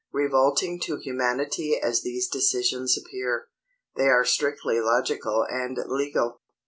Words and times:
Revolting 0.11 0.79
to 0.79 0.95
humanity 0.97 1.77
as 1.79 2.01
these 2.01 2.27
decisions 2.27 2.97
appear, 2.97 3.49
they 3.95 4.07
are 4.07 4.25
strictly 4.25 4.79
logical 4.81 5.45
and 5.47 5.77
legal. 5.85 6.41